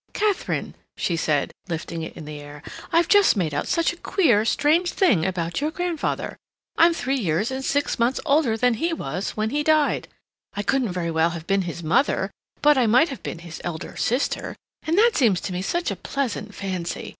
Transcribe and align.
"Katharine," 0.13 0.73
she 0.97 1.15
said, 1.15 1.51
lifting 1.69 2.01
it 2.01 2.17
in 2.17 2.25
the 2.25 2.39
air, 2.39 2.63
"I've 2.91 3.07
just 3.07 3.37
made 3.37 3.53
out 3.53 3.67
such 3.67 3.93
a 3.93 3.97
queer, 3.97 4.45
strange 4.45 4.93
thing 4.93 5.23
about 5.27 5.61
your 5.61 5.69
grandfather. 5.69 6.37
I'm 6.75 6.91
three 6.95 7.17
years 7.19 7.51
and 7.51 7.63
six 7.63 7.99
months 7.99 8.19
older 8.25 8.57
than 8.57 8.73
he 8.73 8.93
was 8.93 9.37
when 9.37 9.51
he 9.51 9.61
died. 9.61 10.07
I 10.55 10.63
couldn't 10.63 10.91
very 10.91 11.11
well 11.11 11.29
have 11.37 11.45
been 11.45 11.61
his 11.69 11.83
mother, 11.83 12.31
but 12.63 12.79
I 12.79 12.87
might 12.87 13.09
have 13.09 13.21
been 13.21 13.39
his 13.45 13.61
elder 13.63 13.95
sister, 13.95 14.55
and 14.81 14.97
that 14.97 15.11
seems 15.15 15.39
to 15.41 15.53
me 15.53 15.61
such 15.61 15.91
a 15.91 15.95
pleasant 15.95 16.55
fancy. 16.55 17.09